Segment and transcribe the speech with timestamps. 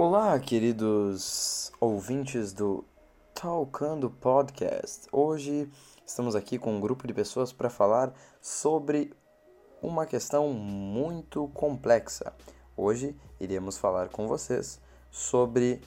[0.00, 2.84] Olá, queridos ouvintes do
[3.34, 5.06] Talkando Podcast.
[5.12, 5.70] Hoje
[6.06, 9.12] estamos aqui com um grupo de pessoas para falar sobre
[9.82, 12.32] uma questão muito complexa.
[12.80, 15.80] Hoje iremos falar com vocês sobre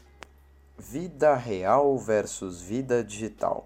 [0.77, 3.65] vida real versus vida digital.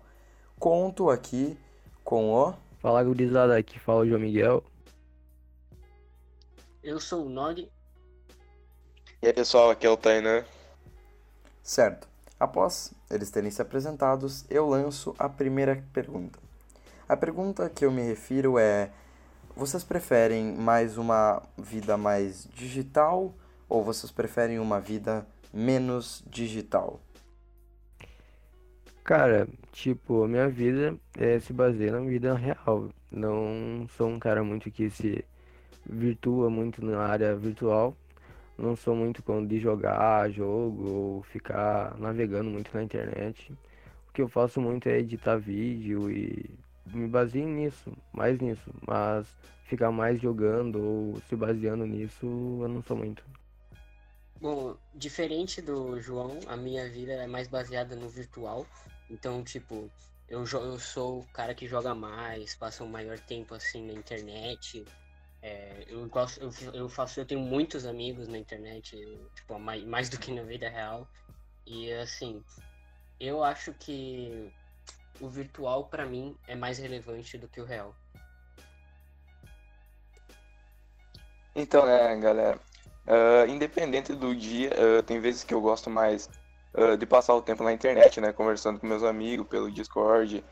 [0.60, 1.58] Conto aqui
[2.04, 2.54] com o.
[2.78, 4.64] Fala gurizada, aqui fala o João Miguel.
[6.84, 7.68] Eu sou o Nog.
[9.24, 10.46] E aí pessoal, aqui é o Tainan.
[11.64, 12.08] Certo.
[12.40, 16.38] Após eles terem se apresentados, eu lanço a primeira pergunta.
[17.10, 18.92] A pergunta que eu me refiro é:
[19.56, 23.34] vocês preferem mais uma vida mais digital
[23.68, 27.00] ou vocês preferem uma vida menos digital?
[29.04, 32.90] Cara, tipo, a minha vida é, se baseia na vida real.
[33.12, 35.24] Não sou um cara muito que se
[35.86, 37.96] virtua muito na área virtual
[38.58, 43.52] não sou muito de jogar jogo ou ficar navegando muito na internet.
[44.08, 46.50] O que eu faço muito é editar vídeo e
[46.88, 48.70] me baseio nisso, mais nisso.
[48.88, 49.28] Mas
[49.66, 52.26] ficar mais jogando ou se baseando nisso,
[52.62, 53.24] eu não sou muito.
[54.40, 58.66] Bom, diferente do João, a minha vida é mais baseada no virtual.
[59.10, 59.90] Então, tipo,
[60.28, 64.86] eu, eu sou o cara que joga mais, passa o maior tempo assim na internet,
[65.42, 69.84] é, eu, gosto, eu, eu faço, eu tenho muitos amigos na internet, eu, tipo, mais,
[69.84, 71.08] mais do que na vida real.
[71.68, 72.44] E assim,
[73.20, 74.52] eu acho que
[75.20, 77.96] o virtual para mim é mais relevante do que o real.
[81.56, 82.60] Então, né, galera,
[83.08, 86.30] uh, independente do dia, uh, tem vezes que eu gosto mais
[86.74, 90.44] uh, de passar o tempo na internet, né, conversando com meus amigos pelo Discord,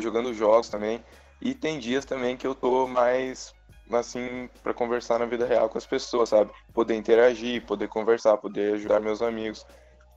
[0.00, 1.04] jogando jogos também.
[1.40, 3.54] E tem dias também que eu tô mais
[3.96, 6.52] assim, para conversar na vida real com as pessoas, sabe?
[6.74, 9.64] Poder interagir, poder conversar, poder ajudar meus amigos.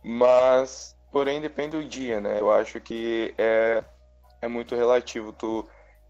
[0.04, 2.40] Mas, porém, depende do dia, né?
[2.40, 3.84] Eu acho que é,
[4.42, 5.68] é muito relativo tu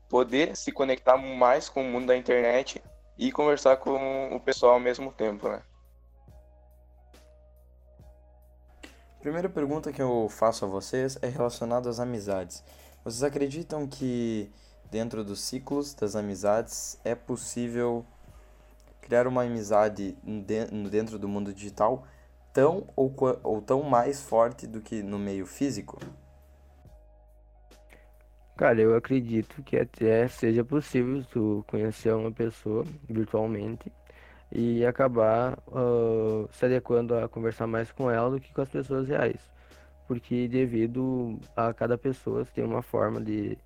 [0.10, 2.82] poder se conectar mais com o mundo da internet
[3.18, 5.62] e conversar com o pessoal ao mesmo tempo, né?
[9.20, 12.64] Primeira pergunta que eu faço a vocês é relacionada às amizades.
[13.04, 14.52] Vocês acreditam que
[14.92, 18.06] dentro dos ciclos das amizades, é possível
[19.00, 20.18] criar uma amizade
[20.92, 22.06] dentro do mundo digital
[22.54, 23.14] tão ou,
[23.44, 26.00] ou tão mais forte do que no meio físico?
[28.58, 33.92] Cara, eu acredito que até seja possível tu conhecer uma pessoa virtualmente
[34.52, 39.08] e acabar uh, se adequando a conversar mais com ela do que com as pessoas
[39.08, 39.40] reais.
[40.08, 43.58] Porque devido a cada pessoa tem uma forma de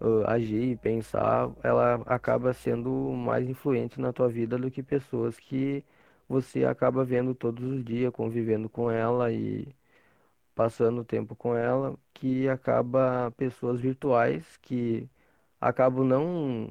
[0.00, 5.38] uh, agir e pensar, ela acaba sendo mais influente na tua vida do que pessoas
[5.38, 5.84] que
[6.30, 9.68] você acaba vendo todos os dias, convivendo com ela e
[10.54, 15.08] passando tempo com ela, que acaba pessoas virtuais que
[15.60, 16.70] acabam não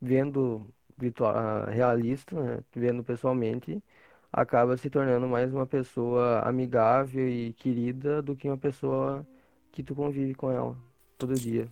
[0.00, 0.66] vendo
[0.98, 2.64] virtual, realista, né?
[2.74, 3.82] vendo pessoalmente,
[4.32, 9.26] acaba se tornando mais uma pessoa amigável e querida do que uma pessoa
[9.72, 10.76] que tu convive com ela
[11.18, 11.68] todo dia.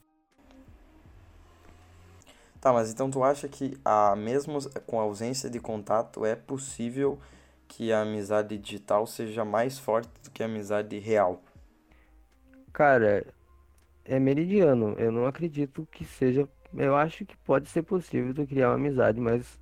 [2.60, 7.18] Tá, mas então tu acha que a, mesmo com a ausência de contato é possível
[7.66, 11.42] que a amizade digital seja mais forte do que a amizade real?
[12.72, 13.26] Cara,
[14.04, 14.94] é meridiano.
[14.98, 16.48] Eu não acredito que seja.
[16.76, 19.58] Eu acho que pode ser possível tu criar uma amizade, mas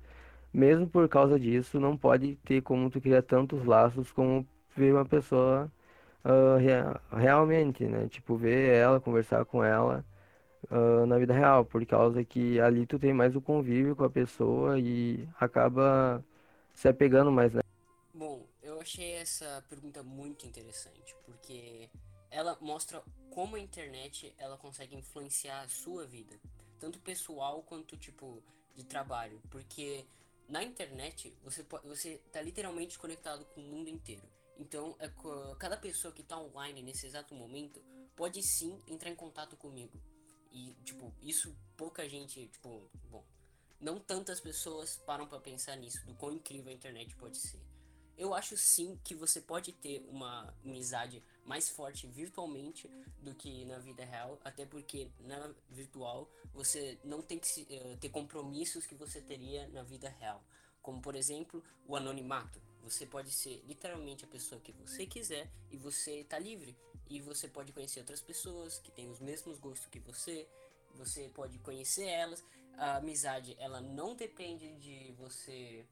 [0.53, 4.45] mesmo por causa disso, não pode ter como tu criar tantos laços como
[4.75, 5.71] ver uma pessoa
[6.25, 8.07] uh, rea realmente, né?
[8.09, 10.05] Tipo, ver ela, conversar com ela
[10.65, 14.09] uh, na vida real, por causa que ali tu tem mais o convívio com a
[14.09, 16.23] pessoa e acaba
[16.73, 17.61] se apegando mais, né?
[18.13, 21.89] Bom, eu achei essa pergunta muito interessante, porque
[22.31, 26.35] ela mostra como a internet ela consegue influenciar a sua vida,
[26.79, 28.41] tanto pessoal quanto tipo
[28.75, 30.05] de trabalho, porque
[30.47, 34.23] na internet você você tá literalmente conectado com o mundo inteiro.
[34.57, 35.09] Então, é,
[35.57, 37.81] cada pessoa que está online nesse exato momento
[38.15, 39.97] pode sim entrar em contato comigo.
[40.51, 43.23] E, tipo, isso pouca gente, tipo, bom,
[43.79, 47.59] não tantas pessoas param para pensar nisso, do quão incrível a internet pode ser.
[48.17, 52.89] Eu acho sim que você pode ter uma amizade mais forte virtualmente
[53.21, 58.09] do que na vida real, até porque na virtual você não tem que uh, ter
[58.09, 60.43] compromissos que você teria na vida real,
[60.81, 62.61] como por exemplo o anonimato.
[62.83, 66.75] Você pode ser literalmente a pessoa que você quiser e você tá livre.
[67.09, 70.47] E você pode conhecer outras pessoas que têm os mesmos gostos que você.
[70.95, 72.43] Você pode conhecer elas.
[72.77, 75.85] A amizade, ela não depende de você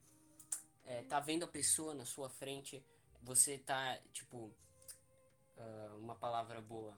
[0.86, 2.82] é, tá vendo a pessoa na sua frente.
[3.22, 4.50] Você tá, tipo,
[5.56, 6.96] uh, uma palavra boa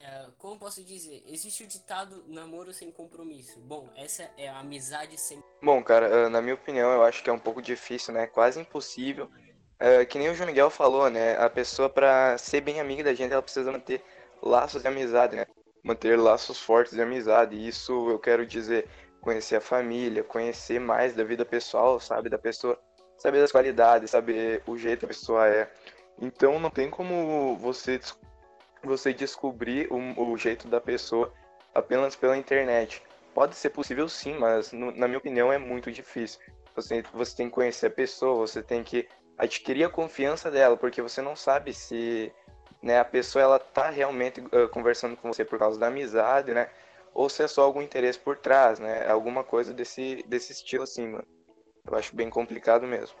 [0.00, 1.24] Uh, como posso dizer?
[1.26, 3.58] Existe o ditado namoro sem compromisso.
[3.58, 5.42] Bom, essa é a amizade sem.
[5.60, 8.28] Bom, cara, na minha opinião, eu acho que é um pouco difícil, né?
[8.28, 9.28] Quase impossível.
[9.80, 11.36] Uh, que nem o João Miguel falou, né?
[11.36, 14.02] A pessoa, para ser bem amiga da gente, ela precisa manter
[14.42, 15.46] laços de amizade, né?
[15.84, 17.54] Manter laços fortes de amizade.
[17.54, 18.88] E isso eu quero dizer,
[19.20, 22.28] conhecer a família, conhecer mais da vida pessoal, sabe?
[22.28, 22.78] Da pessoa,
[23.16, 25.70] saber das qualidades, saber o jeito que a pessoa é.
[26.20, 28.00] Então não tem como você
[28.82, 31.32] você descobrir o, o jeito da pessoa
[31.74, 33.02] apenas pela internet.
[33.34, 36.40] Pode ser possível sim, mas no, na minha opinião é muito difícil.
[36.74, 41.00] Você, você tem que conhecer a pessoa, você tem que adquirir a confiança dela, porque
[41.00, 42.32] você não sabe se
[42.82, 46.68] né, a pessoa ela tá realmente uh, conversando com você por causa da amizade, né?
[47.14, 49.08] Ou se é só algum interesse por trás, né?
[49.08, 51.26] Alguma coisa desse, desse estilo assim, mano.
[51.86, 53.16] Eu acho bem complicado mesmo.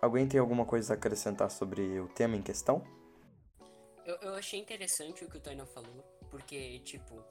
[0.00, 2.82] Alguém tem alguma coisa a acrescentar sobre o tema em questão?
[4.04, 7.24] Eu, eu achei interessante o que o Tainan falou, porque, tipo,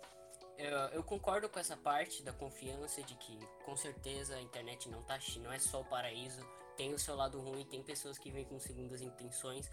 [0.58, 5.04] eu, eu, concordo com essa parte da confiança de que, com certeza, a internet não
[5.04, 6.42] tá não é só o paraíso,
[6.82, 9.70] tem o seu lado ruim, tem pessoas que vêm com segundas intenções,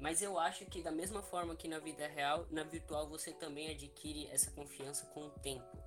[0.00, 3.70] mas eu acho que da mesma forma que na vida real, na virtual você também
[3.70, 5.78] adquire essa confiança com o tempo.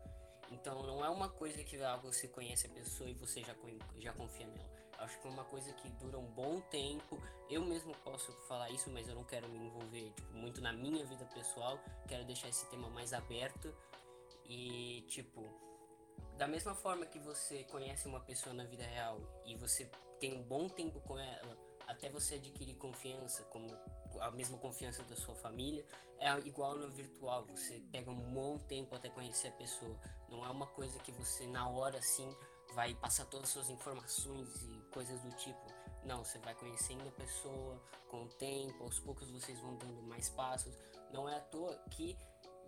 [0.50, 3.54] Então não é uma coisa que ah, você conhece a pessoa e você já,
[4.00, 4.72] já confia nela.
[5.00, 7.22] Acho que é uma coisa que dura um bom tempo.
[7.50, 11.06] Eu mesmo posso falar isso, mas eu não quero me envolver tipo, muito na minha
[11.06, 11.78] vida pessoal.
[12.08, 13.76] Quero deixar esse tema mais aberto.
[14.46, 15.44] E, tipo,
[16.42, 19.88] da mesma forma que você conhece uma pessoa na vida real e você
[20.20, 21.56] tem um bom tempo com ela,
[21.88, 23.68] até você adquirir confiança, como
[24.20, 25.86] a mesma confiança da sua família,
[26.18, 27.46] é igual no virtual.
[27.46, 29.96] Você pega um bom tempo até conhecer a pessoa.
[30.30, 32.36] Não é uma coisa que você, na hora, assim,
[32.74, 35.62] vai passar todas as suas informações e coisas do tipo.
[36.04, 37.80] Não, você vai conhecendo a pessoa
[38.10, 40.76] com o tempo, aos poucos vocês vão dando mais passos.
[41.14, 42.18] Não é à toa que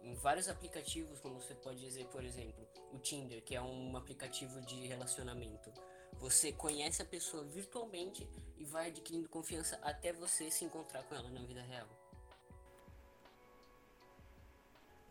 [0.04, 4.62] em vários aplicativos, como você pode dizer, por exemplo, o Tinder, que é um aplicativo
[4.62, 5.72] de relacionamento.
[6.20, 11.30] Você conhece a pessoa virtualmente e vai adquirindo confiança até você se encontrar com ela
[11.30, 11.88] na vida real.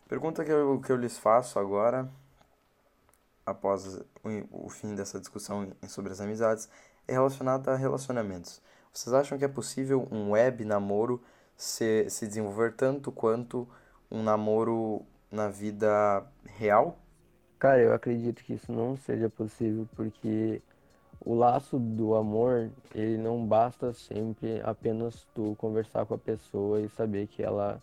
[0.07, 2.09] Pergunta que eu, que eu lhes faço agora
[3.45, 3.99] após
[4.51, 6.69] o, fim dessa discussão sobre as amizades
[7.07, 8.61] é relacionada a relacionamentos.
[8.93, 11.21] Vocês acham que é possível um web namoro
[11.57, 13.67] se, se desenvolver tanto quanto
[14.13, 15.01] um namoro
[15.31, 16.97] na vida real?
[17.59, 20.61] Cara, eu acredito que isso não seja possível porque
[21.25, 26.89] o laço do amor, ele não basta sempre apenas tu conversar com a pessoa e
[26.89, 27.81] saber que ela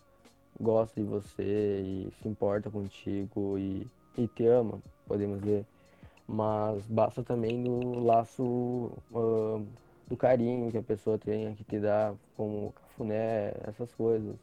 [0.59, 3.87] gosta de você e se importa contigo e,
[4.17, 4.79] e te ama
[5.11, 5.65] podemos ver.
[6.27, 8.43] Mas basta também no laço
[9.11, 9.67] uh,
[10.07, 14.35] do carinho que a pessoa tem que te dá, como cafuné, essas coisas.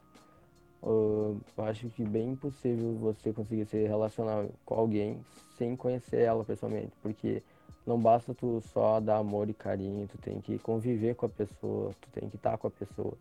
[0.82, 5.20] Eu acho que bem impossível você conseguir se relacionar com alguém
[5.56, 7.42] sem conhecer ela pessoalmente, porque
[7.84, 11.92] não basta tu só dar amor e carinho, tu tem que conviver com a pessoa,
[12.00, 13.14] tu tem que estar com a pessoa.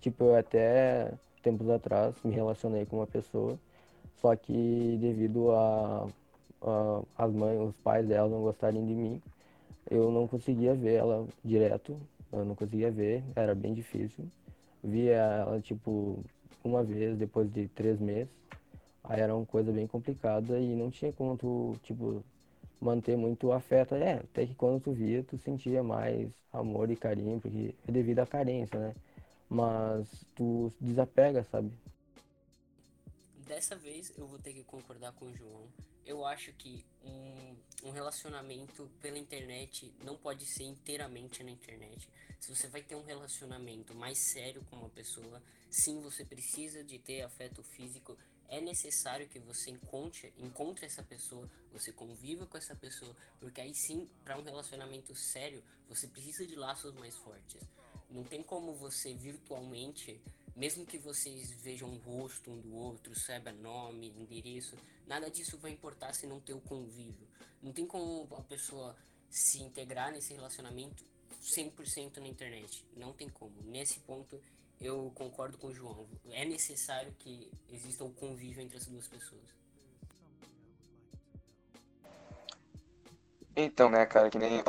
[0.00, 3.58] Tipo, eu até tempos atrás me relacionei com uma pessoa,
[4.16, 6.08] só que devido a
[6.62, 9.22] uh, as mães, os pais dela não gostarem de mim,
[9.90, 11.96] eu não conseguia ver ela direto,
[12.32, 14.24] eu não conseguia ver, era bem difícil.
[14.82, 16.18] Via ela, tipo,
[16.64, 18.32] uma vez depois de três meses,
[19.04, 22.24] aí era uma coisa bem complicada e não tinha como tu, tipo,
[22.80, 23.94] manter muito afeto.
[23.94, 28.20] É, até que quando tu via, tu sentia mais amor e carinho, porque é devido
[28.20, 28.94] à carência, né?
[29.48, 31.70] Mas tu desapega, sabe?
[33.46, 35.68] Dessa vez eu vou ter que concordar com o João
[36.06, 37.56] eu acho que um,
[37.88, 42.08] um relacionamento pela internet não pode ser inteiramente na internet.
[42.40, 46.98] Se você vai ter um relacionamento mais sério com uma pessoa, sim, você precisa de
[46.98, 48.16] ter afeto físico.
[48.48, 53.74] É necessário que você encontre, encontre essa pessoa, você conviva com essa pessoa, porque aí
[53.74, 57.62] sim, para um relacionamento sério, você precisa de laços mais fortes.
[58.10, 60.20] Não tem como você virtualmente
[60.56, 65.72] mesmo que vocês vejam o rosto um do outro, saiba nome, endereço, nada disso vai
[65.72, 67.26] importar se não ter o convívio.
[67.62, 68.96] Não tem como a pessoa
[69.28, 71.04] se integrar nesse relacionamento
[71.42, 72.86] 100% na internet.
[72.96, 73.62] Não tem como.
[73.62, 74.40] Nesse ponto,
[74.80, 76.06] eu concordo com o João.
[76.30, 79.54] É necessário que exista o convívio entre as duas pessoas.
[83.56, 84.62] Então, né, cara, que nem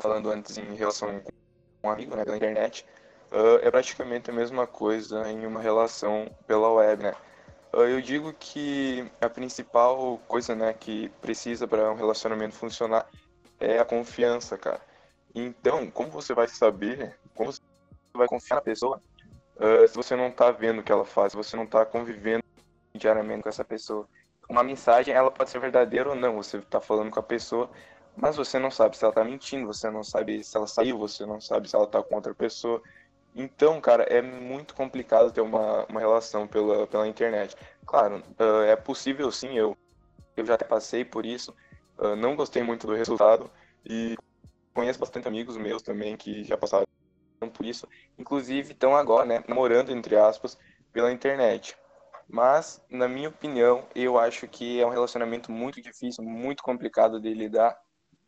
[0.00, 2.84] falando antes em relação com um amigo, né, pela internet,
[3.32, 7.14] uh, é praticamente a mesma coisa em uma relação pela web, né?
[7.72, 13.06] Uh, eu digo que a principal coisa, né, que precisa para um relacionamento funcionar
[13.60, 14.80] é a confiança, cara.
[15.34, 17.60] Então, como você vai saber, como você
[18.14, 19.00] vai confiar na pessoa
[19.56, 22.44] uh, se você não está vendo o que ela faz, se você não está convivendo
[22.94, 24.08] diariamente com essa pessoa?
[24.48, 27.70] Uma mensagem, ela pode ser verdadeira ou não, você está falando com a pessoa,
[28.16, 31.26] mas você não sabe se ela está mentindo, você não sabe se ela saiu, você
[31.26, 32.82] não sabe se ela está com outra pessoa.
[33.38, 37.56] Então, cara, é muito complicado ter uma, uma relação pela, pela internet.
[37.86, 39.76] Claro, uh, é possível sim, eu,
[40.36, 41.54] eu já passei por isso,
[41.98, 43.48] uh, não gostei muito do resultado
[43.86, 44.16] e
[44.74, 46.84] conheço bastante amigos meus também que já passaram
[47.54, 50.58] por isso, inclusive estão agora, né, namorando, entre aspas,
[50.92, 51.76] pela internet.
[52.28, 57.32] Mas, na minha opinião, eu acho que é um relacionamento muito difícil, muito complicado de
[57.32, 57.80] lidar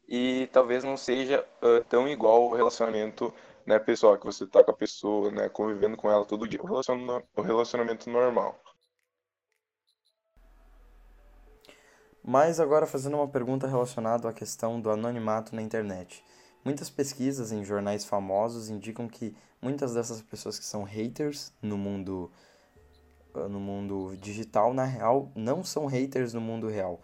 [0.09, 3.35] e talvez não seja uh, tão igual o relacionamento
[3.67, 6.67] né, pessoal, que você tá com a pessoa, né, convivendo com ela todo dia, o
[6.67, 8.61] relacionamento, o relacionamento normal.
[12.23, 16.23] Mas agora fazendo uma pergunta relacionada à questão do anonimato na internet.
[16.65, 22.31] Muitas pesquisas em jornais famosos indicam que muitas dessas pessoas que são haters no mundo
[23.49, 27.01] no mundo digital, na real, não são haters no mundo real.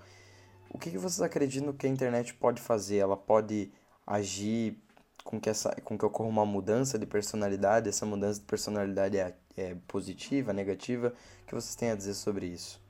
[0.68, 2.96] O que, que vocês acreditam que a internet pode fazer?
[2.96, 3.72] Ela pode
[4.04, 4.76] agir
[5.26, 7.88] com que, essa, com que ocorra uma mudança de personalidade?
[7.88, 11.12] Essa mudança de personalidade é, é positiva, negativa?
[11.42, 12.80] O que vocês têm a dizer sobre isso?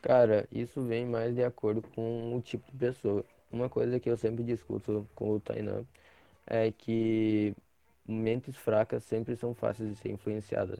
[0.00, 3.24] Cara, isso vem mais de acordo com o tipo de pessoa.
[3.50, 5.84] Uma coisa que eu sempre discuto com o Tainan
[6.46, 7.54] é que
[8.06, 10.78] mentes fracas sempre são fáceis de ser influenciadas.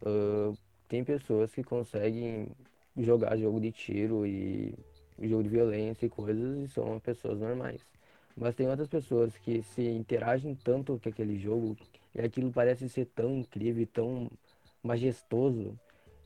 [0.00, 0.56] Uh,
[0.88, 2.48] tem pessoas que conseguem
[2.96, 4.74] jogar jogo de tiro e
[5.20, 7.80] jogo de violência e coisas e são pessoas normais.
[8.36, 11.76] Mas tem outras pessoas que se interagem tanto com aquele jogo
[12.14, 14.30] e aquilo parece ser tão incrível, tão
[14.82, 15.78] majestoso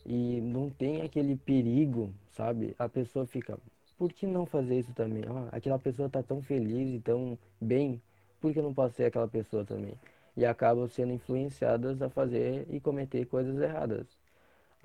[0.04, 2.74] e não tem aquele perigo, sabe?
[2.78, 3.58] A pessoa fica,
[3.98, 5.24] por que não fazer isso também?
[5.28, 8.00] Ah, aquela pessoa está tão feliz e tão bem,
[8.40, 9.94] por que eu não posso ser aquela pessoa também?
[10.36, 14.06] E acabam sendo influenciadas a fazer e cometer coisas erradas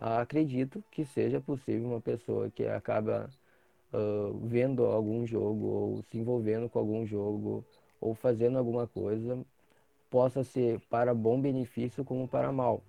[0.01, 3.29] acredito que seja possível uma pessoa que acaba
[4.43, 7.63] vendo algum jogo ou se envolvendo com algum jogo
[7.99, 9.37] ou fazendo alguma coisa
[10.09, 12.81] possa ser para bom benefício como para mal.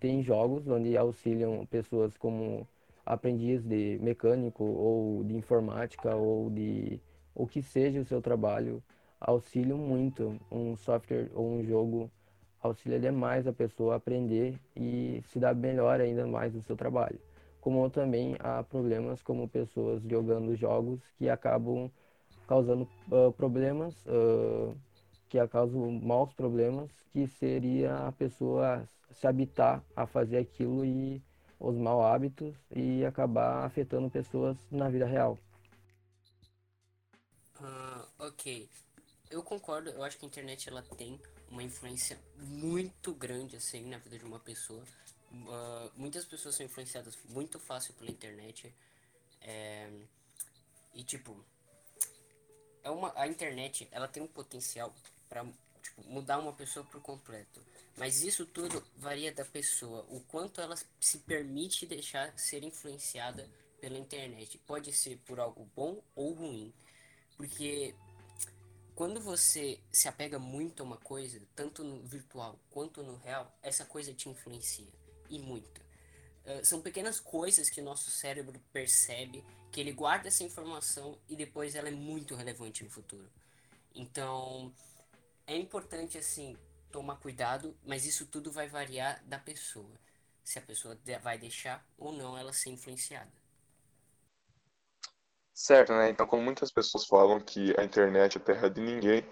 [0.00, 2.66] Tem jogos onde auxiliam pessoas como
[3.04, 7.00] aprendiz de mecânico ou de informática ou de
[7.34, 8.82] o que seja o seu trabalho,
[9.20, 12.10] auxiliam muito um software ou um jogo
[12.62, 17.18] auxilia demais a pessoa a aprender e se dar melhor ainda mais no seu trabalho.
[17.64, 21.90] Como também há problemas como pessoas jogando jogos que acabam
[22.46, 24.76] causando uh, problemas, uh,
[25.30, 31.22] que causam maus problemas, que seria a pessoa se habitar a fazer aquilo e
[31.58, 35.38] os maus hábitos e acabar afetando pessoas na vida real.
[37.58, 38.68] Uh, ok,
[39.30, 39.88] eu concordo.
[39.88, 41.18] Eu acho que a internet ela tem
[41.50, 44.84] uma influência muito grande assim na vida de uma pessoa.
[45.42, 48.72] Uh, muitas pessoas são influenciadas muito fácil pela internet.
[49.40, 49.90] É,
[50.94, 51.44] e tipo,
[52.82, 54.94] é uma, a internet ela tem um potencial
[55.28, 55.44] para
[55.82, 57.60] tipo, mudar uma pessoa por completo.
[57.96, 63.48] Mas isso tudo varia da pessoa, o quanto ela se permite deixar ser influenciada
[63.80, 64.58] pela internet.
[64.66, 66.72] Pode ser por algo bom ou ruim.
[67.36, 67.94] Porque
[68.94, 73.84] quando você se apega muito a uma coisa, tanto no virtual quanto no real, essa
[73.84, 75.03] coisa te influencia.
[75.28, 75.80] E muito.
[76.44, 81.74] Uh, são pequenas coisas que nosso cérebro percebe, que ele guarda essa informação e depois
[81.74, 83.30] ela é muito relevante no futuro.
[83.94, 84.74] Então,
[85.46, 86.56] é importante, assim,
[86.90, 89.98] tomar cuidado, mas isso tudo vai variar da pessoa.
[90.44, 93.32] Se a pessoa vai deixar ou não ela ser influenciada.
[95.54, 96.10] Certo, né?
[96.10, 99.24] Então, como muitas pessoas falam que a internet é terra de ninguém,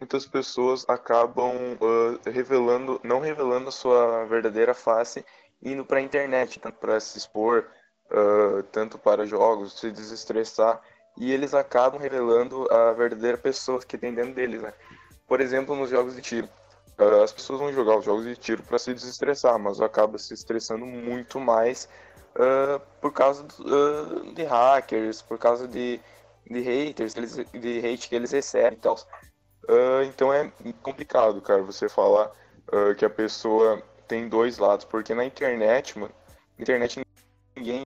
[0.00, 5.24] muitas pessoas acabam uh, revelando, não revelando a sua verdadeira face,
[5.62, 7.66] indo para a internet, tanto para se expor,
[8.10, 10.80] uh, tanto para jogos, se desestressar,
[11.16, 14.72] e eles acabam revelando a verdadeira pessoa que tem dentro deles, né?
[15.26, 16.48] Por exemplo, nos jogos de tiro.
[16.98, 20.34] Uh, as pessoas vão jogar os jogos de tiro para se desestressar, mas acaba se
[20.34, 21.88] estressando muito mais
[23.00, 25.98] por causa uh, de hackers, por causa de,
[26.44, 28.96] de haters, de hate que eles recebem e tal.
[29.68, 30.50] Uh, então é
[30.82, 32.30] complicado, cara, você falar
[32.98, 36.12] que a pessoa tem dois lados, porque na internet, mano,
[36.58, 37.00] na internet
[37.56, 37.84] ninguém,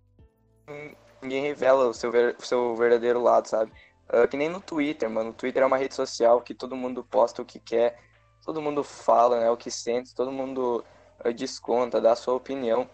[1.21, 3.73] ninguém revela o seu, ver, o seu verdadeiro lado, sabe?
[4.13, 5.31] Uh, que nem no Twitter, mano.
[5.31, 7.99] O Twitter é uma rede social que todo mundo posta o que quer,
[8.45, 10.85] todo mundo fala, né, o que sente, todo mundo
[11.25, 12.89] uh, desconta, dá a sua opinião.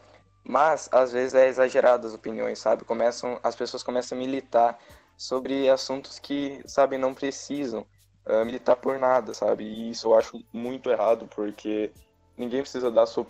[0.44, 2.84] Mas às vezes é exagerado as opiniões, sabe?
[2.84, 4.78] Começam, as pessoas começam a militar
[5.16, 7.86] sobre assuntos que, sabe, não precisam
[8.44, 9.64] militar por nada, sabe?
[9.64, 11.92] E isso eu acho muito errado, porque
[12.36, 13.26] ninguém precisa dar a sua,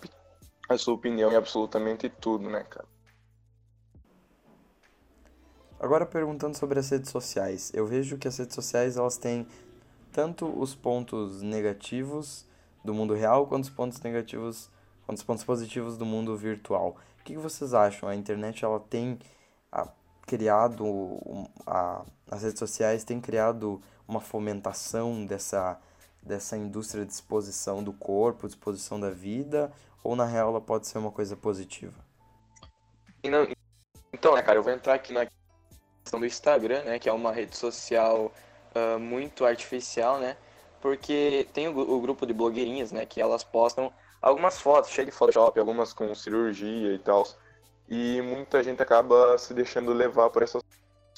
[0.69, 2.87] a sua opinião em absolutamente tudo, né, cara?
[5.79, 9.47] Agora perguntando sobre as redes sociais, eu vejo que as redes sociais elas têm
[10.11, 12.47] tanto os pontos negativos
[12.83, 14.71] do mundo real quanto os pontos negativos,
[15.05, 16.97] quanto os pontos positivos do mundo virtual.
[17.21, 18.09] O que, vocês acham?
[18.09, 19.19] A internet ela tem
[19.71, 19.87] a,
[20.23, 20.85] criado,
[21.67, 25.81] a, as redes sociais têm criado uma fomentação dessa,
[26.23, 29.73] dessa indústria de exposição do corpo, de exposição da vida,
[30.03, 31.95] ou na real ela pode ser uma coisa positiva?
[34.13, 35.27] Então, né, cara, eu vou entrar aqui na
[36.03, 38.33] questão do Instagram, né, que é uma rede social
[38.75, 40.37] uh, muito artificial, né,
[40.81, 45.17] porque tem o, o, grupo de blogueirinhas, né, que elas postam algumas fotos cheias de
[45.17, 47.27] Photoshop, algumas com cirurgia e tal,
[47.89, 50.63] e muita gente acaba se deixando levar por essas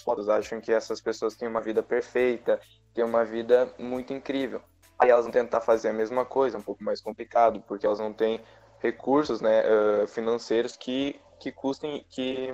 [0.02, 2.60] fotos, acham que essas pessoas têm uma vida perfeita,
[2.98, 4.60] têm uma vida muito incrível.
[4.98, 8.12] Aí elas vão tentar fazer a mesma coisa, um pouco mais complicado, porque elas não
[8.12, 8.40] têm
[8.80, 12.52] recursos né, uh, financeiros que, que custem, que,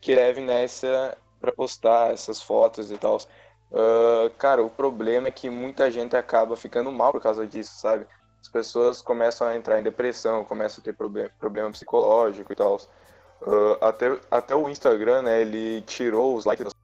[0.00, 3.16] que levem nessa, para postar essas fotos e tal.
[3.72, 8.06] Uh, cara, o problema é que muita gente acaba ficando mal por causa disso, sabe?
[8.40, 12.76] As pessoas começam a entrar em depressão, começam a ter problema, problema psicológico e tal.
[13.42, 16.74] Uh, até, até o Instagram, né, ele tirou os likes das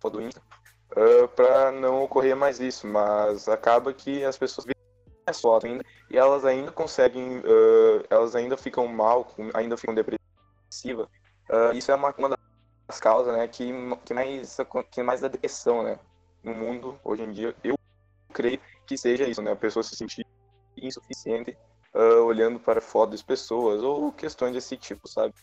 [0.00, 0.42] fotos do Insta
[0.96, 4.66] uh, para não ocorrer mais isso, mas acaba que as pessoas
[5.26, 11.08] as fotos ainda e elas ainda conseguem, uh, elas ainda ficam mal, ainda ficam depressivas.
[11.74, 12.36] isso é uma, uma
[12.86, 13.72] as causas, né, que,
[14.04, 14.56] que, mais,
[14.90, 15.98] que mais da depressão, né,
[16.42, 17.76] no mundo, hoje em dia, eu
[18.32, 20.26] creio que seja isso, né, a pessoa se sentir
[20.76, 21.56] insuficiente
[21.94, 25.34] uh, olhando para fotos de pessoas, ou questões desse tipo, sabe?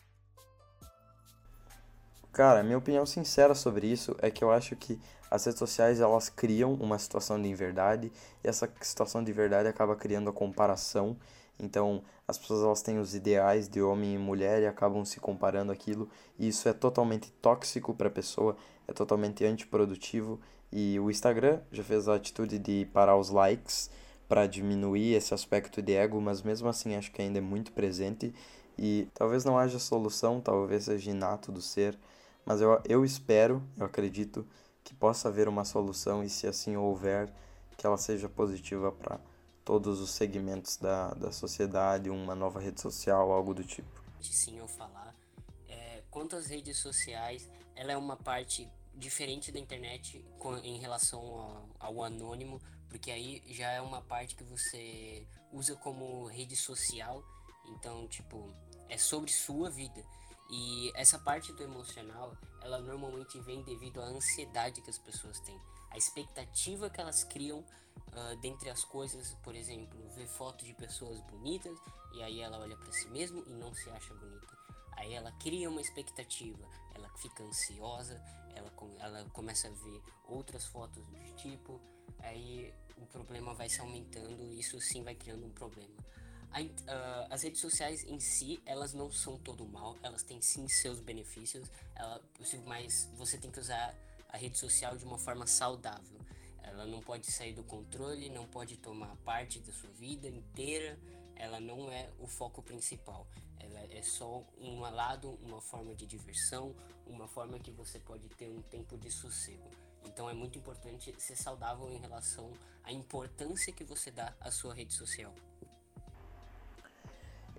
[2.32, 6.30] Cara, minha opinião sincera sobre isso é que eu acho que as redes sociais elas
[6.30, 8.12] criam uma situação de inverdade
[8.44, 11.18] e essa situação de verdade acaba criando a comparação
[11.62, 15.72] então, as pessoas elas têm os ideais de homem e mulher e acabam se comparando
[15.72, 20.40] aquilo, e isso é totalmente tóxico para a pessoa, é totalmente antiprodutivo.
[20.72, 23.92] E o Instagram já fez a atitude de parar os likes
[24.28, 28.34] para diminuir esse aspecto de ego, mas mesmo assim acho que ainda é muito presente
[28.78, 31.98] e talvez não haja solução, talvez seja inato do ser,
[32.46, 34.48] mas eu, eu espero, eu acredito
[34.84, 37.32] que possa haver uma solução e se assim houver,
[37.78, 39.20] que ela seja positiva para
[39.64, 44.02] todos os segmentos da, da sociedade, uma nova rede social, algo do tipo.
[44.22, 45.16] Sim, eu falar.
[45.68, 51.20] É, quanto às redes sociais, ela é uma parte diferente da internet com, em relação
[51.20, 57.24] ao, ao anônimo, porque aí já é uma parte que você usa como rede social,
[57.70, 58.54] então, tipo,
[58.90, 60.04] é sobre sua vida.
[60.52, 65.58] E essa parte do emocional, ela normalmente vem devido à ansiedade que as pessoas têm,
[65.90, 71.22] a expectativa que elas criam uh, dentre as coisas, por exemplo, ver fotos de pessoas
[71.22, 71.78] bonitas
[72.14, 74.58] e aí ela olha para si mesma e não se acha bonita.
[74.92, 78.22] Aí ela cria uma expectativa, ela fica ansiosa,
[78.54, 81.80] ela, ela começa a ver outras fotos do tipo,
[82.20, 85.96] aí o problema vai se aumentando e isso sim vai criando um problema.
[86.52, 90.68] A, uh, as redes sociais em si, elas não são todo mal, elas têm sim
[90.68, 92.22] seus benefícios, ela,
[92.66, 93.96] mas você tem que usar
[94.30, 96.20] a rede social de uma forma saudável.
[96.64, 100.98] Ela não pode sair do controle, não pode tomar parte da sua vida inteira.
[101.36, 103.28] Ela não é o foco principal.
[103.60, 108.50] Ela é só um lado, uma forma de diversão, uma forma que você pode ter
[108.50, 109.70] um tempo de sossego.
[110.06, 112.52] Então é muito importante ser saudável em relação
[112.84, 115.34] à importância que você dá à sua rede social.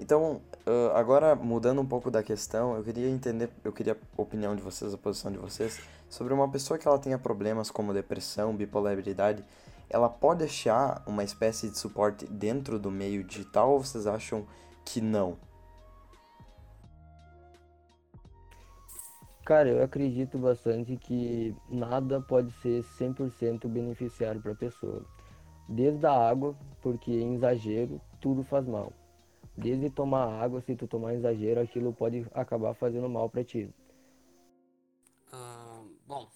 [0.03, 0.41] Então,
[0.97, 4.93] agora mudando um pouco da questão, eu queria entender, eu queria a opinião de vocês,
[4.93, 9.45] a posição de vocês sobre uma pessoa que ela tenha problemas como depressão, bipolaridade,
[9.89, 14.45] ela pode achar uma espécie de suporte dentro do meio digital ou vocês acham
[14.85, 15.37] que não?
[19.45, 25.05] Cara, eu acredito bastante que nada pode ser 100% beneficiário para a pessoa.
[25.69, 28.93] Desde a água, porque em exagero tudo faz mal.
[29.57, 33.73] Desde tomar água, se tu tomar exagero, aquilo pode acabar fazendo mal para ti.
[36.13, 36.31] Bom,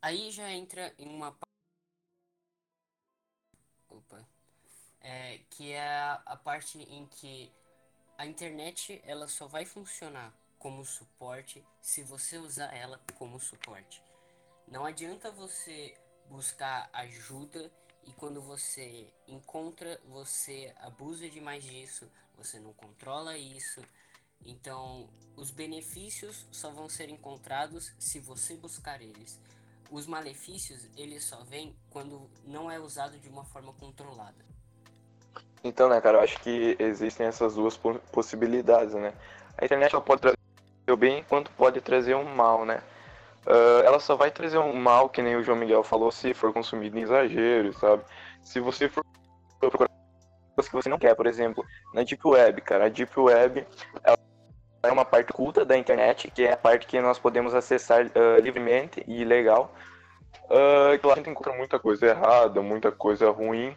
[0.00, 1.36] aí já entra em uma
[3.88, 4.24] Opa.
[5.00, 7.50] É, que é a, a parte em que
[8.16, 14.00] a internet ela só vai funcionar como suporte se você usar ela como suporte.
[14.68, 15.96] Não adianta você
[16.28, 17.68] buscar ajuda
[18.10, 23.80] e quando você encontra, você abusa demais disso, você não controla isso.
[24.44, 29.38] Então, os benefícios só vão ser encontrados se você buscar eles.
[29.92, 34.44] Os malefícios, eles só vêm quando não é usado de uma forma controlada.
[35.62, 37.76] Então, né, cara, eu acho que existem essas duas
[38.10, 39.14] possibilidades, né?
[39.56, 40.38] A internet pode trazer
[40.88, 42.82] o bem quanto pode trazer o mal, né?
[43.46, 46.52] Uh, ela só vai trazer um mal, que nem o João Miguel falou, se for
[46.52, 48.04] consumido em exagero, sabe?
[48.42, 49.04] Se você for
[49.58, 49.90] procurar
[50.54, 53.66] coisas que você não quer, por exemplo, na Deep Web, cara, a Deep Web
[54.82, 58.40] é uma parte culta da internet, que é a parte que nós podemos acessar uh,
[58.40, 59.74] livremente e legal.
[60.46, 63.74] Uh, lá a gente encontra muita coisa errada, muita coisa ruim,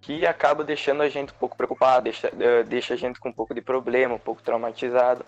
[0.00, 3.32] que acaba deixando a gente um pouco preocupado, deixa, uh, deixa a gente com um
[3.32, 5.24] pouco de problema, um pouco traumatizado.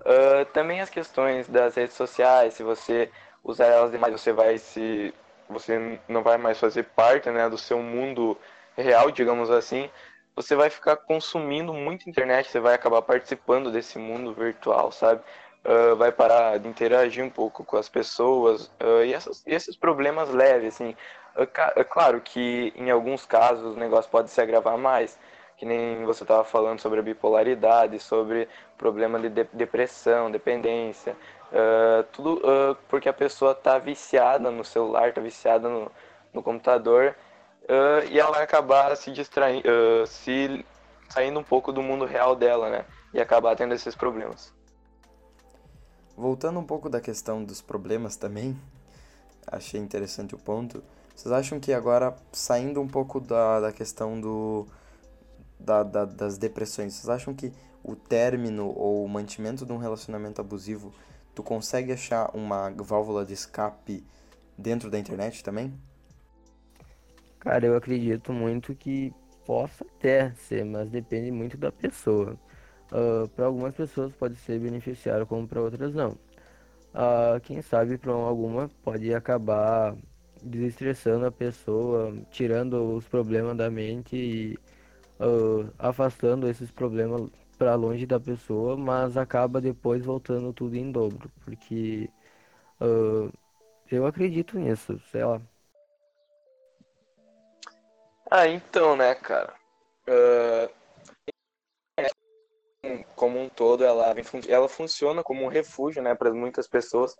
[0.00, 3.10] Uh, também as questões das redes sociais, se você
[3.42, 5.14] usar elas demais, você vai se
[5.48, 8.36] você não vai mais fazer parte, né, do seu mundo
[8.76, 9.88] real, digamos assim.
[10.34, 15.22] Você vai ficar consumindo muito internet, você vai acabar participando desse mundo virtual, sabe?
[15.64, 19.76] Uh, vai parar de interagir um pouco com as pessoas uh, e, essas, e, esses
[19.76, 20.94] problemas leves, assim.
[21.76, 25.18] é claro que em alguns casos o negócio pode se agravar mais,
[25.56, 31.16] que nem você estava falando sobre a bipolaridade, sobre problema de, de depressão, dependência,
[31.50, 35.90] uh, tudo uh, porque a pessoa está viciada no celular, está viciada no,
[36.32, 37.16] no computador
[37.62, 39.66] uh, e ela vai acabar se distraindo,
[40.06, 40.64] se
[41.08, 42.84] saindo um pouco do mundo real dela, né?
[43.14, 44.52] E acabar tendo esses problemas.
[46.16, 48.58] Voltando um pouco da questão dos problemas também,
[49.46, 50.82] achei interessante o ponto.
[51.14, 54.66] Vocês acham que agora, saindo um pouco da, da questão do,
[55.66, 57.52] da, da, das depressões, vocês acham que
[57.82, 60.94] o término ou o mantimento de um relacionamento abusivo,
[61.34, 64.04] tu consegue achar uma válvula de escape
[64.56, 65.74] dentro da internet também?
[67.40, 69.12] Cara, eu acredito muito que
[69.44, 72.38] possa até ser, mas depende muito da pessoa.
[72.92, 76.12] Uh, ah, para algumas pessoas pode ser beneficiário, como para outras não.
[76.94, 79.94] Uh, quem sabe para alguma pode acabar
[80.42, 84.58] desestressando a pessoa, tirando os problemas da mente e
[85.20, 91.30] uh, afastando esses problemas para longe da pessoa, mas acaba depois voltando tudo em dobro,
[91.44, 92.10] porque
[92.80, 93.32] uh,
[93.90, 95.40] eu acredito nisso, sei lá.
[98.30, 99.54] Ah, então, né, cara?
[100.08, 100.68] Uh,
[103.14, 104.14] como um todo, ela,
[104.48, 107.16] ela funciona como um refúgio, né, para muitas pessoas,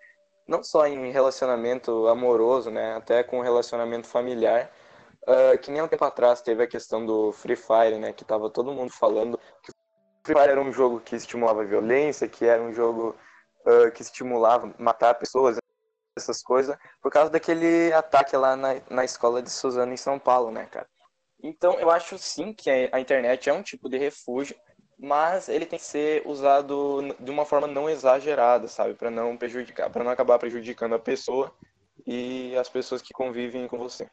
[0.47, 4.71] não só em relacionamento amoroso, né, até com relacionamento familiar.
[5.27, 8.13] Uh, que nem um tempo atrás teve a questão do Free Fire, né?
[8.13, 9.75] Que tava todo mundo falando que o
[10.25, 13.17] Free Fire era um jogo que estimulava violência, que era um jogo
[13.67, 15.59] uh, que estimulava matar pessoas,
[16.17, 20.51] essas coisas, por causa daquele ataque lá na, na escola de Suzano em São Paulo,
[20.51, 20.89] né, cara?
[21.43, 24.57] Então, eu acho sim que a internet é um tipo de refúgio,
[24.99, 28.95] mas ele tem que ser usado de uma forma não exagerada, sabe?
[28.95, 31.55] Para não prejudicar, para não acabar prejudicando a pessoa
[32.07, 34.09] e as pessoas que convivem com você.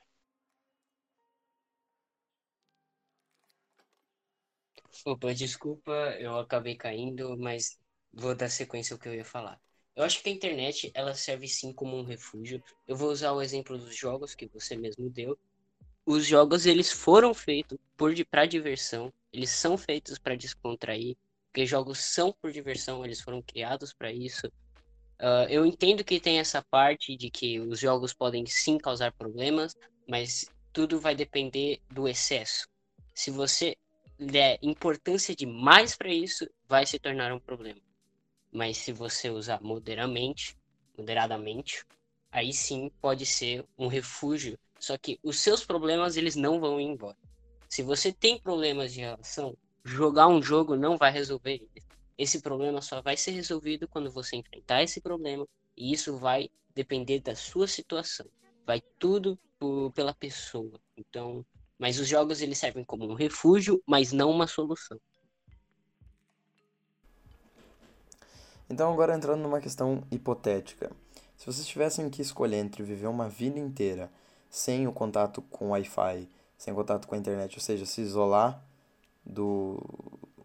[5.06, 7.78] Opa, desculpa, eu acabei caindo, mas
[8.14, 9.60] vou dar sequência ao que eu ia falar.
[9.96, 12.64] Eu acho que a internet, ela serve sim como um refúgio.
[12.88, 15.38] Eu vou usar o exemplo dos jogos que você mesmo deu.
[16.06, 21.16] Os jogos, eles foram feitos por para diversão, eles são feitos para descontrair,
[21.48, 24.48] porque jogos são por diversão, eles foram criados para isso.
[25.20, 29.76] Uh, eu entendo que tem essa parte de que os jogos podem sim causar problemas,
[30.08, 32.68] mas tudo vai depender do excesso.
[33.14, 33.76] Se você
[34.26, 37.82] der importância demais para isso, vai se tornar um problema.
[38.52, 40.56] Mas se você usar moderadamente,
[40.98, 41.86] moderadamente,
[42.32, 44.58] aí sim pode ser um refúgio.
[44.80, 47.18] Só que os seus problemas eles não vão ir embora.
[47.70, 51.66] Se você tem problemas de relação, jogar um jogo não vai resolver.
[52.18, 57.20] Esse problema só vai ser resolvido quando você enfrentar esse problema e isso vai depender
[57.20, 58.28] da sua situação.
[58.66, 60.80] Vai tudo por, pela pessoa.
[60.96, 61.46] Então,
[61.78, 65.00] mas os jogos eles servem como um refúgio, mas não uma solução.
[68.70, 70.92] Então agora entrando numa questão hipotética.
[71.38, 74.10] Se vocês tivessem que escolher entre viver uma vida inteira
[74.50, 78.64] sem o contato com Wi-Fi, sem contato com a internet, ou seja, se isolar
[79.26, 79.82] do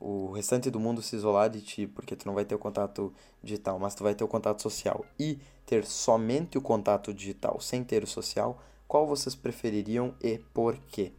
[0.01, 3.13] o restante do mundo se isolar de ti, porque tu não vai ter o contato
[3.43, 7.83] digital, mas tu vai ter o contato social e ter somente o contato digital sem
[7.85, 11.13] ter o social, qual vocês prefeririam e por quê?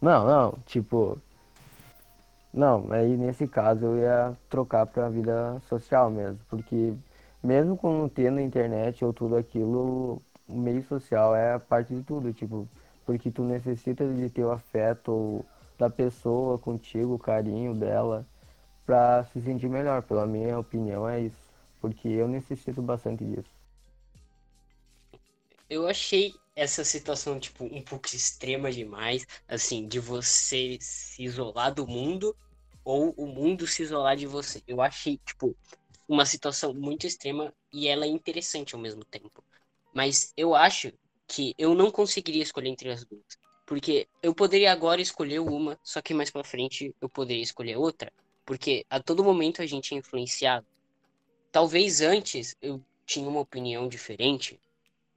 [0.00, 1.18] Não, não, tipo.
[2.52, 6.92] Não, aí nesse caso eu ia trocar pra vida social mesmo, porque
[7.42, 12.02] mesmo com não tendo internet ou tudo aquilo, o meio social é a parte de
[12.02, 12.68] tudo, tipo,
[13.06, 15.44] porque tu necessita de ter o afeto
[15.78, 18.26] da pessoa contigo, o carinho dela,
[18.84, 20.02] pra se sentir melhor.
[20.02, 21.48] Pela minha opinião, é isso.
[21.80, 23.50] Porque eu necessito bastante disso.
[25.70, 31.86] Eu achei essa situação, tipo, um pouco extrema demais, assim, de você se isolar do
[31.86, 32.36] mundo
[32.84, 34.60] ou o mundo se isolar de você.
[34.66, 35.56] Eu achei, tipo,
[36.08, 39.44] uma situação muito extrema e ela é interessante ao mesmo tempo.
[39.94, 40.92] Mas eu acho
[41.28, 43.38] que eu não conseguiria escolher entre as duas.
[43.64, 48.12] Porque eu poderia agora escolher uma, só que mais pra frente eu poderia escolher outra.
[48.44, 50.66] Porque a todo momento a gente é influenciado.
[51.52, 54.58] Talvez antes eu tinha uma opinião diferente,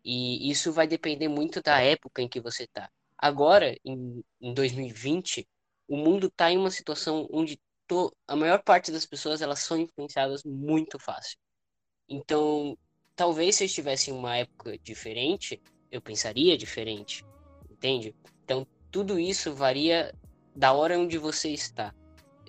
[0.04, 2.90] e isso vai depender muito da época em que você tá.
[3.18, 5.48] Agora, em, em 2020,
[5.88, 9.78] o mundo está em uma situação onde to, a maior parte das pessoas elas são
[9.78, 11.38] influenciadas muito fácil.
[12.10, 12.78] Então,
[13.16, 15.62] talvez se eu estivesse em uma época diferente,
[15.92, 17.24] eu pensaria diferente,
[17.70, 18.16] entende?
[18.44, 20.14] Então, tudo isso varia
[20.56, 21.94] da hora onde você está.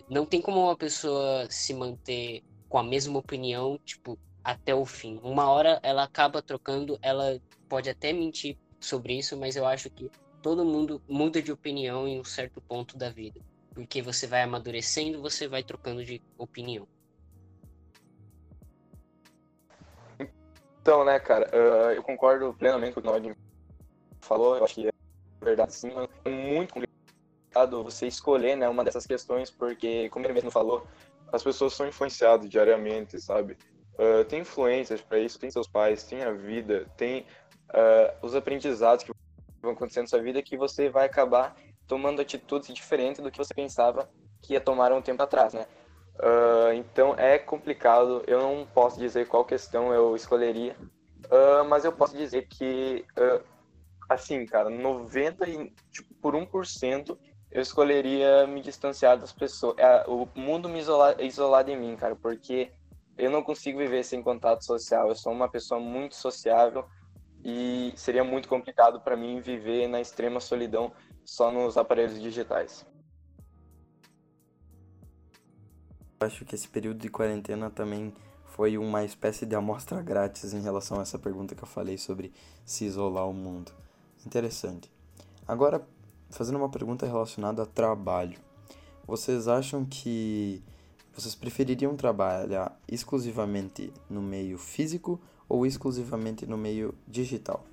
[0.08, 5.18] Não tem como uma pessoa se manter com a mesma opinião, tipo, até o fim.
[5.22, 10.10] Uma hora ela acaba trocando, ela pode até mentir sobre isso, mas eu acho que
[10.42, 13.40] todo mundo muda de opinião em um certo ponto da vida.
[13.74, 16.86] Porque você vai amadurecendo, você vai trocando de opinião.
[20.82, 23.36] Então, né, cara, uh, eu concordo plenamente com o que o
[24.20, 24.92] falou, eu acho que é
[25.40, 25.90] verdade sim,
[26.24, 30.86] é muito complicado você escolher, né, uma dessas questões, porque, como ele mesmo falou,
[31.32, 33.56] as pessoas são influenciadas diariamente, sabe?
[33.98, 37.26] Uh, tem influências para isso, tem seus pais, tem a vida, tem
[37.70, 39.12] uh, os aprendizados que
[39.60, 41.54] vão acontecendo na sua vida que você vai acabar
[41.86, 44.08] tomando atitudes diferentes do que você pensava
[44.40, 45.66] que ia tomar um tempo atrás, né?
[46.16, 50.76] Uh, então é complicado, eu não posso dizer qual questão eu escolheria,
[51.68, 53.06] mas eu posso dizer que,
[54.10, 57.16] assim, cara, 90 e, tipo, por 1%
[57.52, 62.16] eu escolheria me distanciar das pessoas, é, o mundo me isolar, isolar de mim, cara,
[62.16, 62.72] porque
[63.16, 65.08] eu não consigo viver sem contato social.
[65.08, 66.84] Eu sou uma pessoa muito sociável
[67.44, 70.92] e seria muito complicado para mim viver na extrema solidão
[71.24, 72.86] só nos aparelhos digitais.
[76.20, 80.98] Acho que esse período de quarentena também foi uma espécie de amostra grátis em relação
[80.98, 82.32] a essa pergunta que eu falei sobre
[82.64, 83.72] se isolar o mundo.
[84.24, 84.90] Interessante.
[85.48, 85.84] Agora,
[86.30, 88.38] fazendo uma pergunta relacionada a trabalho.
[89.06, 90.62] Vocês acham que
[91.14, 97.64] vocês prefeririam trabalhar exclusivamente no meio físico ou exclusivamente no meio digital?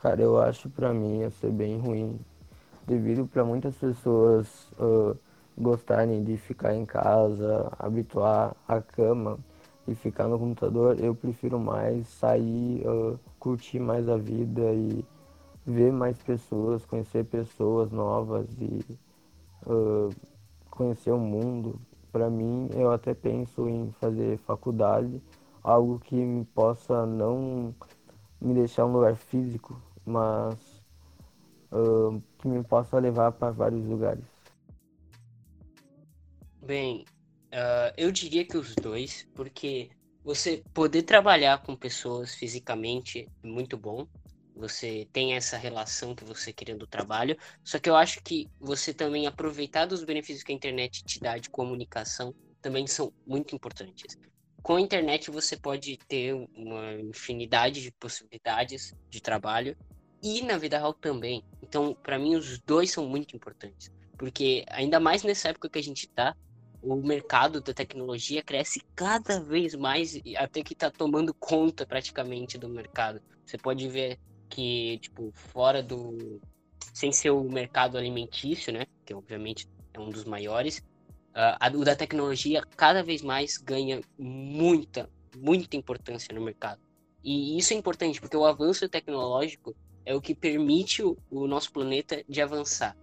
[0.00, 2.18] Cara, eu acho para mim ia ser bem ruim,
[2.86, 5.16] devido para muitas pessoas uh,
[5.56, 9.38] gostarem de ficar em casa, habituar à cama
[9.86, 10.98] e ficar no computador.
[11.00, 15.04] Eu prefiro mais sair, uh, curtir mais a vida e
[15.64, 18.84] ver mais pessoas, conhecer pessoas novas e
[19.66, 20.10] uh,
[20.74, 21.80] conhecer o mundo.
[22.12, 25.20] Para mim, eu até penso em fazer faculdade,
[25.62, 27.74] algo que me possa não
[28.40, 30.54] me deixar um lugar físico, mas
[31.72, 34.24] uh, que me possa levar para vários lugares.
[36.62, 37.04] Bem,
[37.52, 39.90] uh, eu diria que os dois, porque
[40.24, 44.06] você poder trabalhar com pessoas fisicamente é muito bom,
[44.54, 48.94] você tem essa relação que você queria do trabalho, só que eu acho que você
[48.94, 54.16] também aproveitar dos benefícios que a internet te dá de comunicação também são muito importantes.
[54.62, 59.76] Com a internet você pode ter uma infinidade de possibilidades de trabalho
[60.22, 61.44] e na vida real também.
[61.62, 65.82] Então, para mim os dois são muito importantes, porque ainda mais nessa época que a
[65.82, 66.34] gente tá,
[66.82, 72.68] o mercado da tecnologia cresce cada vez mais, até que está tomando conta praticamente do
[72.68, 73.20] mercado.
[73.44, 74.18] Você pode ver
[74.54, 76.40] que, tipo, fora do.
[76.92, 78.86] Sem ser o mercado alimentício, né?
[79.04, 80.78] Que obviamente é um dos maiores.
[81.34, 86.80] Uh, a, o da tecnologia cada vez mais ganha muita, muita importância no mercado.
[87.24, 89.74] E isso é importante porque o avanço tecnológico
[90.06, 92.96] é o que permite o, o nosso planeta de avançar.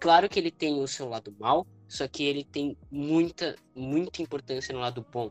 [0.00, 4.72] Claro que ele tem o seu lado mal, só que ele tem muita, muita importância
[4.72, 5.30] no lado bom.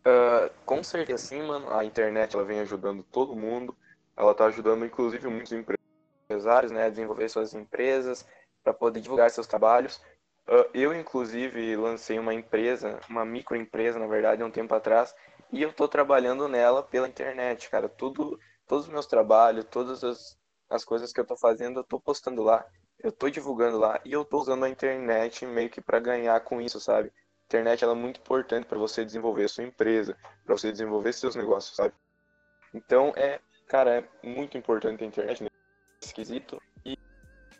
[0.00, 1.72] Uh, com certeza sim, mano.
[1.72, 3.76] A internet ela vem ajudando todo mundo.
[4.16, 8.26] Ela está ajudando inclusive muitos empresários, né, a desenvolver suas empresas
[8.62, 9.96] para poder divulgar seus trabalhos.
[10.48, 15.14] Uh, eu inclusive lancei uma empresa, uma microempresa, na verdade, há um tempo atrás,
[15.52, 17.88] e eu estou trabalhando nela pela internet, cara.
[17.88, 22.00] Tudo, todos os meus trabalhos, todas as, as coisas que eu estou fazendo, eu estou
[22.00, 22.64] postando lá,
[22.98, 26.60] eu estou divulgando lá e eu estou usando a internet meio que para ganhar com
[26.60, 27.12] isso, sabe?
[27.50, 31.34] Internet ela é muito importante para você desenvolver a sua empresa, para você desenvolver seus
[31.34, 31.92] negócios, sabe?
[32.72, 36.96] Então, é, cara, é muito importante a internet nesse quesito e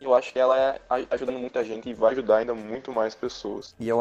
[0.01, 3.75] eu acho que ela é ajudando muita gente e vai ajudar ainda muito mais pessoas.
[3.81, 3.99] E eu,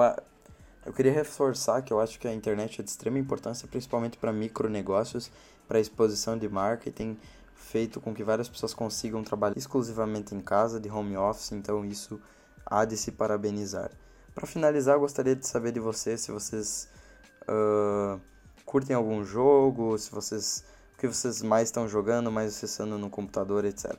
[0.86, 4.32] eu queria reforçar que eu acho que a internet é de extrema importância, principalmente para
[4.32, 5.32] micronegócios,
[5.67, 7.17] para exposição de marketing,
[7.56, 12.21] feito com que várias pessoas consigam trabalhar exclusivamente em casa, de home office, então isso
[12.63, 13.91] há de se parabenizar.
[14.33, 16.89] Para finalizar, eu gostaria de saber de vocês se vocês
[17.43, 18.19] uh,
[18.65, 20.63] curtem algum jogo, se vocês
[20.93, 23.97] o que vocês mais estão jogando, mais acessando no computador, etc.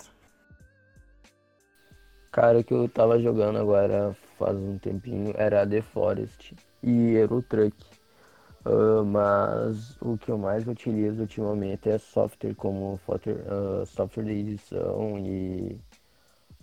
[2.30, 7.76] Cara, que eu tava jogando agora faz um tempinho era The Forest e Euro Truck.
[8.64, 14.32] Uh, mas o que eu mais utilizo ultimamente é software como software, uh, software de
[14.32, 15.80] edição e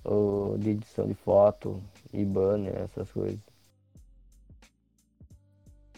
[0.06, 1.82] uh, de edição de foto
[2.14, 3.47] e banner, essas coisas.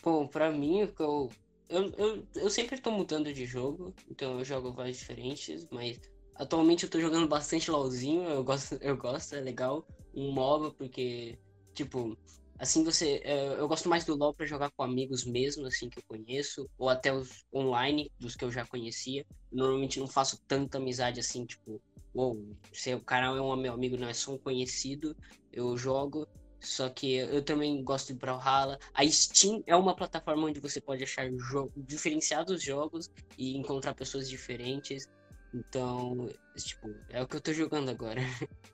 [0.03, 1.29] Bom, pra mim, eu,
[1.69, 5.99] eu, eu, eu sempre estou mudando de jogo, então eu jogo vários diferentes, mas
[6.35, 9.85] atualmente eu tô jogando bastante LOLzinho, eu gosto, eu gosto, é legal.
[10.13, 11.37] Um MOBA, porque,
[11.73, 12.17] tipo,
[12.57, 13.21] assim você.
[13.23, 16.69] É, eu gosto mais do LOL pra jogar com amigos mesmo, assim, que eu conheço,
[16.77, 19.25] ou até os online, dos que eu já conhecia.
[19.51, 21.81] Normalmente não faço tanta amizade assim, tipo,
[22.13, 25.15] ou se o cara é um meu amigo, não é só um conhecido,
[25.51, 26.27] eu jogo.
[26.59, 28.77] Só que eu também gosto de Brawlhalla.
[28.93, 34.29] A Steam é uma plataforma onde você pode achar jogo, diferenciados jogos e encontrar pessoas
[34.29, 35.07] diferentes.
[35.53, 38.21] Então, tipo, é o que eu tô jogando agora.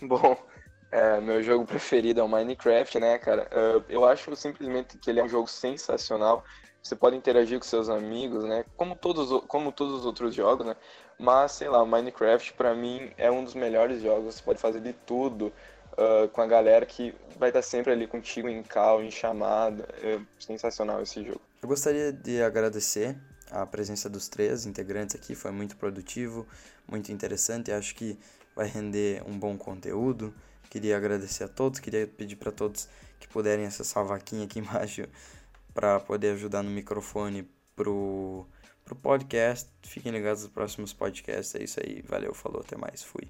[0.00, 0.36] Bom,
[0.92, 3.48] é, meu jogo preferido é o Minecraft, né, cara?
[3.52, 6.44] Uh, eu acho simplesmente que ele é um jogo sensacional.
[6.82, 8.64] Você pode interagir com seus amigos, né?
[8.76, 10.76] Como todos, como todos os outros jogos, né?
[11.18, 14.34] Mas, sei lá, Minecraft para mim é um dos melhores jogos.
[14.34, 15.52] Você pode fazer de tudo
[15.92, 19.88] uh, com a galera que vai estar sempre ali contigo em call, em chamada.
[20.02, 21.40] É sensacional esse jogo.
[21.62, 23.16] Eu gostaria de agradecer
[23.50, 25.34] a presença dos três integrantes aqui.
[25.34, 26.46] Foi muito produtivo,
[26.86, 27.72] muito interessante.
[27.72, 28.18] Acho que
[28.54, 30.34] vai render um bom conteúdo.
[30.68, 32.88] Queria agradecer a todos, queria pedir para todos
[33.20, 35.08] que puderem acessar a vaquinha aqui embaixo
[35.72, 38.46] para poder ajudar no microfone pro,
[38.86, 39.68] pro podcast.
[39.82, 41.54] Fiquem ligados nos próximos podcasts.
[41.54, 42.02] É isso aí.
[42.08, 43.02] Valeu, falou, até mais.
[43.02, 43.28] Fui.